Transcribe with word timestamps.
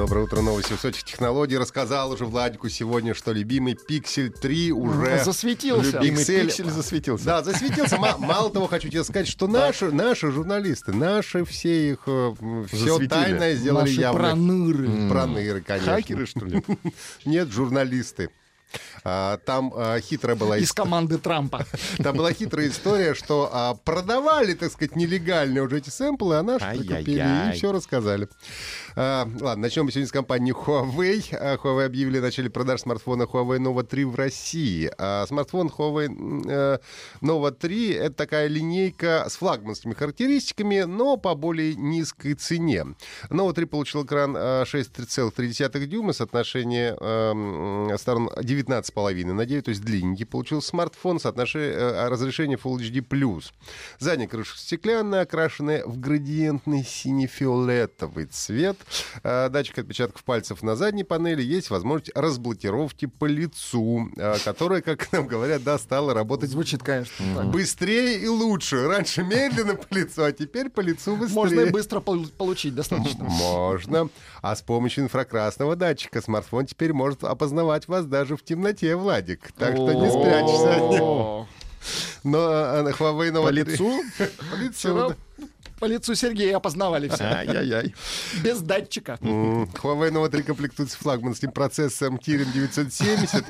Доброе 0.00 0.24
утро, 0.24 0.40
новости 0.40 0.72
высоких 0.72 1.04
технологий. 1.04 1.58
Рассказал 1.58 2.10
уже 2.12 2.24
Владику 2.24 2.70
сегодня, 2.70 3.12
что 3.12 3.32
любимый 3.32 3.74
Пиксель 3.74 4.30
3 4.30 4.72
уже... 4.72 5.22
Засветился. 5.22 5.98
Любимый 5.98 6.20
Пиксель. 6.24 6.46
Пиксель 6.46 6.70
засветился. 6.70 7.24
Да, 7.26 7.42
засветился. 7.42 7.98
Ма- 7.98 8.16
Мало 8.16 8.50
того, 8.50 8.66
хочу 8.66 8.88
тебе 8.88 9.04
сказать, 9.04 9.28
что 9.28 9.46
наши, 9.46 9.92
наши 9.92 10.32
журналисты, 10.32 10.94
наши 10.94 11.44
все 11.44 11.90
их 11.90 11.98
все 12.04 12.66
Засветили. 12.72 13.08
тайное 13.08 13.54
сделали 13.56 13.88
Наши 13.90 14.00
явно. 14.00 14.20
проныры. 14.20 15.08
Проныры, 15.10 15.60
конечно. 15.60 15.92
Хакеры, 15.96 16.24
что 16.24 16.46
ли? 16.46 16.64
Нет, 17.26 17.48
журналисты. 17.50 18.30
А, 19.04 19.38
Там 19.38 19.72
а, 19.74 20.00
хитрая 20.00 20.36
была 20.36 20.58
Из 20.58 20.72
команды 20.72 21.18
Трампа. 21.18 21.64
Там 21.98 22.16
была 22.16 22.32
хитрая 22.32 22.68
история, 22.68 23.14
что 23.14 23.50
а, 23.52 23.74
продавали, 23.74 24.54
так 24.54 24.72
сказать, 24.72 24.96
нелегально 24.96 25.62
уже 25.62 25.78
эти 25.78 25.90
сэмплы, 25.90 26.36
а 26.36 26.42
наши 26.42 26.64
прикупили 26.70 27.50
и 27.50 27.56
все 27.56 27.72
рассказали. 27.72 28.28
Ладно, 28.96 29.56
начнем 29.56 29.84
мы 29.84 29.92
сегодня 29.92 30.08
с 30.08 30.12
компании 30.12 30.52
Huawei. 30.52 31.58
Huawei 31.62 31.86
объявили 31.86 32.18
о 32.18 32.22
начале 32.22 32.50
продаж 32.50 32.80
смартфона 32.80 33.22
Huawei 33.22 33.58
Nova 33.58 33.82
3 33.84 34.04
в 34.04 34.14
России. 34.14 34.90
Смартфон 35.26 35.68
Huawei 35.68 36.08
э, 36.48 36.78
Nova 37.22 37.50
3— 37.52 37.92
это 37.94 38.14
такая 38.14 38.48
линейка 38.48 39.26
с 39.28 39.36
флагманскими 39.36 39.94
характеристиками, 39.94 40.80
но 40.80 41.16
по 41.16 41.34
более 41.34 41.74
низкой 41.74 42.34
цене. 42.34 42.84
Nova 43.30 43.52
3 43.52 43.64
получил 43.66 44.04
экран 44.04 44.34
а, 44.36 44.64
6,3 44.64 45.86
дюйма, 45.86 46.12
соотношение 46.12 46.94
сторон 47.96 48.30
19,5 48.60 49.32
на 49.32 49.46
9, 49.46 49.64
то 49.64 49.68
есть 49.70 49.82
длинненький 49.82 50.26
получил 50.26 50.62
смартфон, 50.62 51.20
соотношение, 51.20 51.70
э, 51.72 52.08
разрешение 52.08 52.58
Full 52.62 52.78
HD+. 52.78 53.42
Задняя 53.98 54.28
крышка 54.28 54.58
стеклянная, 54.58 55.22
окрашенная 55.22 55.84
в 55.86 55.98
градиентный 55.98 56.84
сине-фиолетовый 56.84 58.26
цвет. 58.26 58.76
Э, 59.22 59.48
Датчик 59.48 59.78
отпечатков 59.78 60.24
пальцев 60.24 60.62
на 60.62 60.76
задней 60.76 61.04
панели. 61.04 61.42
Есть 61.42 61.70
возможность 61.70 62.10
разблокировки 62.14 63.06
по 63.06 63.24
лицу, 63.26 64.08
э, 64.16 64.36
которая, 64.44 64.82
как 64.82 65.10
нам 65.12 65.26
говорят, 65.26 65.62
да, 65.62 65.78
стала 65.78 66.14
работать 66.14 66.50
Звучит, 66.50 66.82
конечно, 66.82 67.24
так. 67.36 67.46
быстрее 67.50 68.18
и 68.18 68.26
лучше. 68.28 68.86
Раньше 68.86 69.22
медленно 69.22 69.74
по 69.74 69.94
лицу, 69.94 70.24
а 70.24 70.32
теперь 70.32 70.68
по 70.70 70.80
лицу 70.80 71.16
быстрее. 71.16 71.34
Можно 71.36 71.60
и 71.60 71.70
быстро 71.70 72.00
пол- 72.00 72.26
получить 72.36 72.74
достаточно. 72.74 73.24
Можно. 73.24 74.08
А 74.42 74.54
с 74.56 74.62
помощью 74.62 75.04
инфракрасного 75.04 75.76
датчика 75.76 76.20
смартфон 76.20 76.66
теперь 76.66 76.92
может 76.92 77.24
опознавать 77.24 77.88
вас 77.88 78.06
даже 78.06 78.36
в 78.36 78.42
темноте, 78.50 78.96
Владик. 78.96 79.52
Так 79.56 79.76
что 79.76 79.92
не 79.92 80.10
спрячься 80.10 80.74
от 80.74 80.90
него. 80.92 81.22
О, 81.22 81.46
Но 82.24 82.82
на 82.82 82.88
Huawei 82.90 83.30
По 83.30 83.48
3 83.52 83.62
лицу? 83.62 84.02
По 84.18 84.56
лицу. 84.56 85.14
по 85.80 85.86
лицу 85.86 86.14
Сергея 86.14 86.58
опознавали 86.58 87.08
все. 87.08 87.24
Ай-яй-яй. 87.24 87.94
Без 88.44 88.60
датчика. 88.60 89.18
Huawei 89.22 90.10
Nova 90.10 90.28
3 90.28 90.42
комплектуется 90.42 90.98
флагманским 90.98 91.50
процессором 91.50 92.16
Kirin 92.16 92.52
970. 92.52 93.44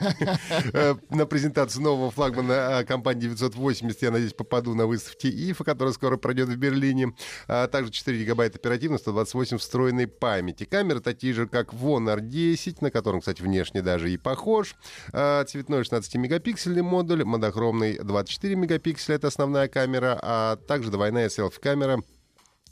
Э, 0.72 0.94
На 1.10 1.26
презентацию 1.26 1.82
нового 1.82 2.10
флагмана 2.10 2.78
а, 2.78 2.84
компании 2.84 3.22
980 3.22 4.02
я 4.02 4.10
надеюсь 4.12 4.32
попаду 4.32 4.74
на 4.74 4.86
выставке 4.86 5.28
IFA, 5.28 5.64
которая 5.64 5.92
скоро 5.92 6.16
пройдет 6.16 6.48
в 6.48 6.56
Берлине. 6.56 7.14
А 7.48 7.66
Также 7.66 7.90
4 7.90 8.18
гигабайта 8.20 8.58
оперативно, 8.58 8.98
128 8.98 9.58
встроенной 9.58 10.06
памяти. 10.06 10.64
Камеры 10.64 11.00
такие 11.00 11.34
же, 11.34 11.48
как 11.48 11.74
в 11.74 11.84
Honor 11.84 12.20
10, 12.20 12.80
на 12.80 12.90
котором, 12.92 13.20
кстати, 13.20 13.42
внешне 13.42 13.82
даже 13.82 14.10
и 14.12 14.16
похож. 14.16 14.76
А, 15.12 15.44
Цветной 15.44 15.82
16-мегапиксельный 15.82 16.82
модуль, 16.82 17.24
монохромный 17.24 17.98
24 17.98 18.54
мегапикселя, 18.54 19.16
это 19.16 19.26
основная 19.26 19.66
камера, 19.66 20.18
а 20.22 20.56
также 20.56 20.90
двойная 20.92 21.28
селфи-камера 21.28 22.00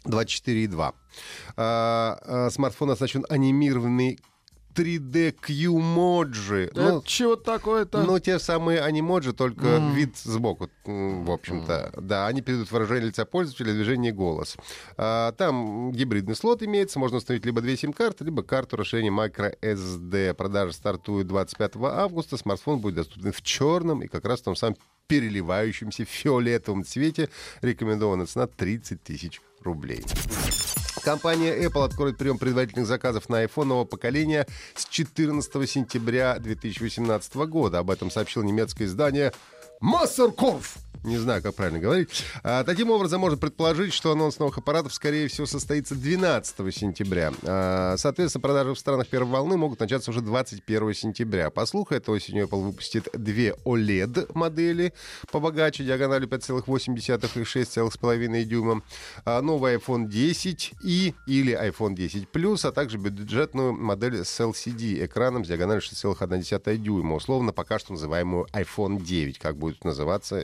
24,2. 0.09 0.95
А, 1.57 2.19
а, 2.23 2.51
Смартфон 2.51 2.91
оснащен 2.91 3.25
анимированный 3.29 4.19
3D 4.79 5.33
Q-моджи. 5.41 6.71
Ну, 6.75 6.99
Это 6.99 7.07
чего 7.07 7.35
такое-то? 7.35 8.03
ну, 8.03 8.19
те 8.21 8.39
самые 8.39 8.81
анимоджи, 8.81 9.33
только 9.33 9.79
вид 9.95 10.17
сбоку, 10.17 10.71
в 10.85 11.31
общем-то. 11.31 11.95
Да, 12.01 12.29
они 12.29 12.43
передают 12.43 12.71
выражение 12.71 13.09
лица 13.09 13.25
пользователя, 13.25 13.73
движение 13.73 14.13
и 14.13 14.15
голос. 14.15 14.57
А, 14.97 15.33
там 15.33 15.91
гибридный 15.91 16.37
слот 16.37 16.63
имеется, 16.63 16.99
можно 16.99 17.17
установить 17.17 17.45
либо 17.45 17.61
две 17.61 17.77
сим-карты, 17.77 18.25
либо 18.25 18.43
карту 18.43 18.77
расширения 18.77 19.11
microSD. 19.11 20.35
Продажа 20.35 20.73
стартует 20.73 21.27
25 21.27 21.77
августа, 21.77 22.37
смартфон 22.37 22.79
будет 22.79 22.95
доступен 22.95 23.33
в 23.33 23.43
черном 23.43 24.03
и 24.03 24.07
как 24.07 24.25
раз 24.25 24.41
в 24.41 24.45
том 24.45 24.55
самом 24.57 24.77
переливающемся 25.09 26.05
фиолетовом 26.05 26.85
цвете. 26.85 27.31
Рекомендованная 27.63 28.27
цена 28.27 28.47
30 28.47 29.03
тысяч 29.03 29.41
рублей. 29.63 30.05
Компания 31.03 31.57
Apple 31.65 31.85
откроет 31.85 32.19
прием 32.19 32.39
предварительных 32.39 32.87
заказов 32.87 33.29
на 33.29 33.45
iPhone 33.45 33.65
нового 33.65 33.85
поколения 33.85 34.47
с 34.75 34.87
14 34.87 35.71
сентября 35.71 36.39
2018 36.39 37.35
года. 37.49 37.79
Об 37.79 37.91
этом 37.91 38.11
сообщило 38.11 38.43
немецкое 38.43 38.89
издание 38.89 39.33
Массеркорф. 39.81 40.77
Не 41.09 41.17
знаю, 41.17 41.43
как 41.43 41.55
правильно 41.55 41.79
говорить. 41.79 42.11
А, 42.43 42.65
таким 42.65 42.91
образом, 42.91 43.23
можно 43.23 43.39
предположить, 43.39 43.95
что 43.95 44.13
анонс 44.13 44.39
новых 44.39 44.59
аппаратов, 44.59 44.93
скорее 44.93 45.29
всего, 45.29 45.47
состоится 45.47 45.95
12 45.95 46.75
сентября. 46.75 47.33
А, 47.45 47.97
соответственно, 47.97 48.43
продажи 48.43 48.75
в 48.75 48.79
странах 48.79 49.09
первой 49.09 49.31
волны 49.31 49.57
могут 49.57 49.81
начаться 49.81 50.11
уже 50.11 50.21
21 50.21 50.93
сентября. 50.93 51.49
По 51.49 51.65
слуху, 51.65 51.95
этой 51.95 52.11
осенью 52.11 52.47
Apple 52.47 52.63
выпустит 52.63 53.09
две 53.15 53.55
OLED-модели 53.65 54.93
побогаче, 55.33 55.83
диагональю 55.83 56.29
5,8 56.29 56.95
и 56.95 56.99
6,5 56.99 58.45
дюйма. 58.45 58.83
А, 59.25 59.41
новый 59.41 59.77
iPhone 59.77 60.09
10 60.09 60.75
и 60.85 61.15
или 61.27 61.59
iPhone 61.59 61.95
10 61.95 62.29
Plus, 62.31 62.69
а 62.69 62.73
также 62.73 62.99
бюджетную 62.99 63.73
модель 63.73 64.27
с 64.27 64.41
LCD 64.41 65.07
экраном 65.07 65.47
с 65.47 65.49
диагональю 65.49 65.81
6,1 65.81 66.77
дюйма, 66.77 67.15
условно 67.15 67.53
пока 67.53 67.79
что 67.79 67.93
называемую 67.93 68.47
iPhone 68.53 69.03
9, 69.03 69.39
как 69.39 69.57
будет 69.57 69.85
называться, 69.85 70.39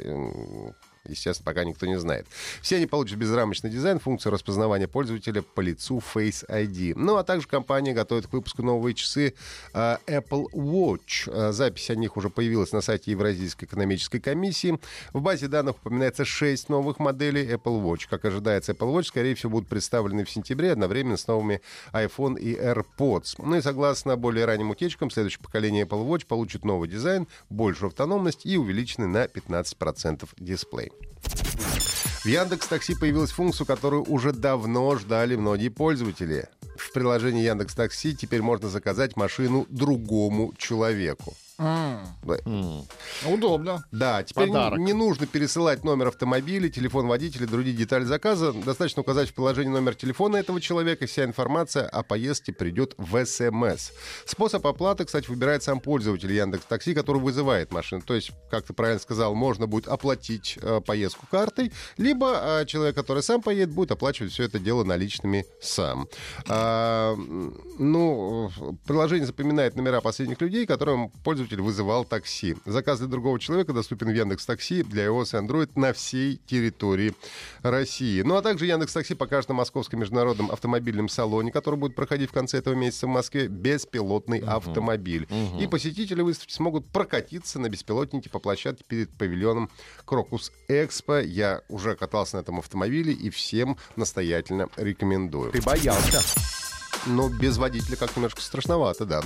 will 0.55 0.77
естественно, 1.09 1.45
пока 1.45 1.65
никто 1.65 1.87
не 1.87 1.99
знает. 1.99 2.27
Все 2.63 2.77
они 2.77 2.87
получат 2.87 3.19
безрамочный 3.19 3.71
дизайн, 3.71 3.99
функцию 3.99 4.33
распознавания 4.33 4.89
пользователя 4.89 5.43
по 5.43 5.61
лицу 5.61 6.03
Face 6.15 6.45
ID. 6.49 6.95
Ну, 6.97 7.17
а 7.17 7.25
также 7.25 7.47
компания 7.47 7.93
готовит 7.93 8.27
к 8.27 8.33
выпуску 8.33 8.63
новые 8.63 8.95
часы 8.95 9.35
э, 9.73 9.97
Apple 10.07 10.47
Watch. 10.53 11.29
Э, 11.31 11.53
Запись 11.53 11.91
о 11.91 11.95
них 11.95 12.17
уже 12.17 12.31
появилась 12.31 12.73
на 12.73 12.81
сайте 12.81 13.11
Евразийской 13.11 13.67
экономической 13.67 14.21
комиссии. 14.21 14.79
В 15.13 15.21
базе 15.21 15.49
данных 15.49 15.77
упоминается 15.77 16.25
6 16.25 16.69
новых 16.69 16.99
моделей 16.99 17.47
Apple 17.47 17.83
Watch. 17.83 18.07
Как 18.09 18.25
ожидается, 18.25 18.73
Apple 18.73 18.93
Watch, 18.93 19.05
скорее 19.05 19.35
всего, 19.35 19.53
будут 19.53 19.69
представлены 19.69 20.25
в 20.25 20.31
сентябре 20.31 20.73
одновременно 20.73 21.17
с 21.17 21.27
новыми 21.27 21.61
iPhone 21.93 22.39
и 22.39 22.55
AirPods. 22.55 23.35
Ну 23.39 23.57
и 23.57 23.61
согласно 23.63 24.17
более 24.17 24.45
ранним 24.45 24.71
утечкам, 24.71 25.11
следующее 25.11 25.43
поколение 25.43 25.85
Apple 25.85 26.07
Watch 26.07 26.27
получит 26.27 26.65
новый 26.65 26.89
дизайн, 26.89 27.27
большую 27.51 27.89
автономность 27.89 28.47
и 28.47 28.57
увеличенный 28.57 29.09
на 29.09 29.25
15% 29.25 30.29
дисплей. 30.39 30.94
В 32.25 32.27
Яндекс 32.27 32.69
Такси 32.69 32.95
появилась 32.95 33.33
функция, 33.33 33.67
которую 33.67 34.05
уже 34.05 34.33
давно 34.33 34.97
ждали 34.97 35.37
многие 35.37 35.69
пользователи. 35.69 36.49
В 36.77 36.93
приложении 36.93 37.45
Яндекс 37.45 37.75
Такси 37.75 38.17
теперь 38.17 38.41
можно 38.41 38.69
заказать 38.69 39.17
машину 39.17 39.67
другому 39.69 40.55
человеку. 40.57 41.35
Да. 41.59 42.01
Удобно. 43.27 43.85
Да, 43.93 44.23
теперь 44.23 44.49
Подарок. 44.49 44.79
не, 44.79 44.87
не 44.87 44.93
нужно 44.93 45.27
пересылать 45.27 45.85
номер 45.85 46.09
автомобиля, 46.09 46.69
телефон 46.69 47.07
водителя, 47.07 47.47
другие 47.47 47.77
детали 47.77 48.05
заказа. 48.05 48.53
Достаточно 48.53 49.03
указать 49.03 49.31
в 49.31 49.35
приложении 49.35 49.71
номер 49.71 49.95
телефона 49.95 50.39
этого 50.39 50.61
человека, 50.61 51.07
вся 51.07 51.25
информация 51.25 51.87
о 51.87 52.03
поездке 52.03 52.53
придет 52.53 52.95
в 52.99 53.25
СМС. 53.25 53.93
Способ 54.27 54.67
оплаты, 54.67 55.05
кстати, 55.05 55.29
выбирает 55.29 55.63
сам 55.63 55.81
пользователь 55.81 56.33
Яндекс 56.33 56.65
Такси, 56.65 56.93
который 56.95 57.21
вызывает 57.21 57.73
машину. 57.73 58.03
То 58.03 58.15
есть, 58.15 58.33
как 58.51 58.65
ты 58.65 58.73
правильно 58.73 59.01
сказал, 59.01 59.35
можно 59.35 59.67
будет 59.67 59.87
оплатить 59.87 60.59
э, 60.61 60.81
поездку 60.85 61.27
картой, 61.31 61.73
либо 61.99 62.63
э, 62.63 62.67
человек, 62.67 62.97
который 62.97 63.23
сам 63.23 63.43
поедет, 63.43 63.73
будет 63.73 63.93
оплачивать 63.93 64.33
все 64.33 64.45
это 64.45 64.59
дело 64.59 64.83
наличными 64.83 65.47
сам. 65.61 66.09
А, 66.49 67.15
ну, 67.79 68.51
приложение 68.87 69.27
запоминает 69.27 69.77
номера 69.77 70.01
последних 70.01 70.41
людей, 70.41 70.67
которым 70.67 71.11
пользователь 71.23 71.44
пользователь 71.45 71.63
вызывал 71.63 72.05
такси. 72.05 72.57
Заказ 72.65 72.99
для 73.01 73.09
другого 73.09 73.39
человека 73.39 73.73
доступен 73.73 74.09
в 74.09 74.15
Яндекс 74.15 74.47
Такси 74.47 74.83
для 74.83 75.07
iOS 75.07 75.39
и 75.39 75.47
Android 75.47 75.71
на 75.75 75.93
всей 75.93 76.41
территории 76.47 77.15
России. 77.63 78.23
Ну 78.23 78.37
а 78.37 78.43
также 78.43 78.67
Яндекс 78.67 78.95
Такси 78.95 79.15
покажет 79.15 79.51
на 79.51 79.55
Московском 79.55 80.01
международном 80.01 80.51
автомобильном 80.51 81.09
салоне, 81.09 81.53
который 81.53 81.77
будет 81.79 81.95
проходить 81.95 82.31
в 82.31 82.33
конце 82.33 82.59
этого 82.59 82.75
месяца 82.75 83.07
в 83.07 83.11
Москве, 83.11 83.49
беспилотный 83.49 84.39
автомобиль. 84.39 85.29
И 85.61 85.67
посетители 85.67 86.23
выставки 86.23 86.53
смогут 86.53 86.87
прокатиться 86.87 87.59
на 87.59 87.69
беспилотнике 87.69 88.31
по 88.31 88.39
площадке 88.39 88.85
перед 88.87 89.11
павильоном 89.11 89.71
Крокус 90.05 90.51
Экспо. 90.69 91.21
Я 91.21 91.63
уже 91.69 91.95
катался 91.95 92.37
на 92.37 92.41
этом 92.41 92.59
автомобиле 92.59 93.13
и 93.13 93.29
всем 93.31 93.77
настоятельно 93.97 94.69
рекомендую. 94.77 95.53
Ты 95.53 95.61
боялся. 95.61 96.64
Но 97.07 97.29
без 97.29 97.59
водителя 97.59 97.97
как 97.97 98.17
немножко 98.17 98.41
страшновато, 98.41 99.05
да. 99.05 99.23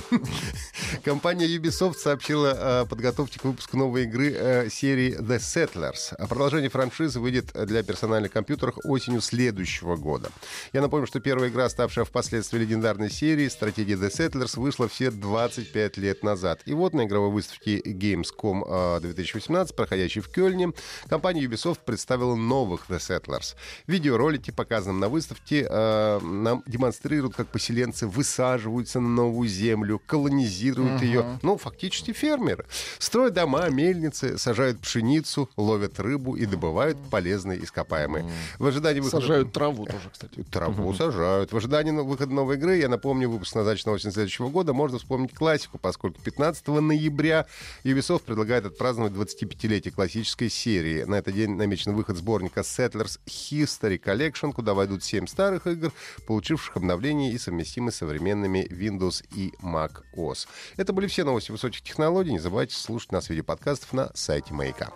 Компания 1.05 1.47
Ubisoft 1.47 1.95
сообщила 1.95 2.81
о 2.81 2.87
подготовке 2.87 3.39
к 3.39 3.45
выпуску 3.45 3.77
новой 3.77 4.05
игры 4.05 4.33
э, 4.33 4.69
серии 4.69 5.17
The 5.19 5.39
Settlers. 5.39 6.15
А 6.19 6.27
продолжение 6.27 6.71
франшизы 6.71 7.21
выйдет 7.21 7.53
для 7.67 7.83
персональных 7.83 8.33
компьютеров 8.33 8.79
осенью 8.85 9.21
следующего 9.21 9.97
года. 9.97 10.31
Я 10.73 10.81
напомню, 10.81 11.07
что 11.07 11.21
первая 11.21 11.51
игра, 11.51 11.69
ставшая 11.69 12.05
впоследствии 12.05 12.59
легендарной 12.59 13.11
серией, 13.11 13.51
стратегия 13.51 13.95
The 13.95 14.11
Settlers, 14.11 14.59
вышла 14.59 14.89
все 14.89 15.11
25 15.11 15.97
лет 15.99 16.23
назад. 16.23 16.63
И 16.65 16.75
вот 16.75 16.95
на 16.95 17.05
игровой 17.05 17.31
выставке 17.31 17.81
Gamescom 17.81 19.01
2018, 19.01 19.77
проходящей 19.77 20.21
в 20.21 20.29
Кёльне, 20.29 20.73
компания 21.09 21.45
Ubisoft 21.45 21.81
представила 21.85 22.35
новых 22.35 22.87
The 22.89 22.99
Settlers. 22.99 23.55
В 23.87 23.93
видеоролике, 23.93 24.53
показанном 24.53 25.01
на 25.01 25.09
выставке, 25.09 25.67
э, 25.69 26.21
нам 26.21 26.63
демонстрируют, 26.67 27.35
как 27.37 27.49
поселенцы 27.69 28.07
высаживаются 28.07 28.99
на 28.99 29.09
новую 29.09 29.49
землю, 29.49 30.01
колонизируют 30.07 31.03
ее. 31.03 31.39
Ну, 31.43 31.59
фактически 31.59 32.13
фермеры. 32.13 32.65
Строят 32.99 33.35
дома, 33.35 33.69
мельницы, 33.69 34.39
сажают 34.39 34.81
пшеницу, 34.81 35.51
ловят 35.57 36.01
рыбу 36.01 36.35
и 36.35 36.47
добывают 36.47 36.97
полезные 37.11 37.63
ископаемые. 37.63 38.31
В 38.59 38.67
ожидании 38.67 39.01
выхода... 39.01 39.21
Сажают 39.21 39.53
траву 39.53 39.85
тоже, 39.85 40.11
кстати. 40.11 40.43
Траву 40.51 40.95
сажают. 40.95 41.53
В 41.53 41.57
ожидании 41.57 41.91
выхода 41.91 42.33
новой 42.33 42.57
игры, 42.57 42.79
я 42.79 42.89
напомню, 42.89 43.29
выпуск 43.29 43.55
назначен 43.55 43.91
на 43.91 43.93
осень 43.93 44.13
следующего 44.13 44.49
года, 44.49 44.73
можно 44.73 44.99
вспомнить 44.99 45.35
классику, 45.35 45.79
поскольку 45.79 46.21
15 46.23 46.67
ноября 46.69 47.47
Ubisoft 47.85 48.23
предлагает 48.25 48.65
отпраздновать 48.65 49.13
25-летие 49.13 49.91
классической 49.91 50.49
серии. 50.49 51.03
На 51.05 51.17
этот 51.17 51.35
день 51.35 51.55
намечен 51.55 51.95
выход 51.95 52.17
сборника 52.17 52.61
Settlers 52.61 53.21
History 53.27 54.01
Collection, 54.03 54.53
куда 54.53 54.73
войдут 54.73 55.05
7 55.05 55.27
старых 55.27 55.67
игр, 55.67 55.93
получивших 56.27 56.77
обновления 56.79 57.33
и 57.33 57.39
совместимы 57.59 57.91
с 57.91 57.97
современными 57.97 58.67
Windows 58.71 59.25
и 59.35 59.53
Mac 59.63 60.03
OS. 60.17 60.47
Это 60.77 60.93
были 60.93 61.09
все 61.09 61.25
новости 61.25 61.51
высоких 61.51 61.83
технологий. 61.83 62.31
Не 62.31 62.39
забывайте 62.39 62.77
слушать 62.77 63.11
нас 63.11 63.27
в 63.27 63.31
виде 63.31 63.43
подкастов 63.43 63.93
на 63.93 64.11
сайте 64.15 64.55
Маяка. 64.55 64.93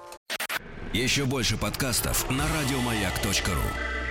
Еще 0.93 1.25
больше 1.25 1.56
подкастов 1.56 2.31
на 2.31 2.44
радиомаяк.ру. 2.47 4.02